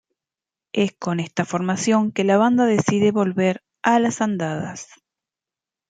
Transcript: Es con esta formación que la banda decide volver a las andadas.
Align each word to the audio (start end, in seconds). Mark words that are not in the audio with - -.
Es 0.73 0.95
con 0.97 1.19
esta 1.19 1.45
formación 1.45 2.11
que 2.11 2.23
la 2.23 2.37
banda 2.39 2.65
decide 2.65 3.11
volver 3.11 3.61
a 3.83 3.99
las 3.99 4.19
andadas. 4.19 4.87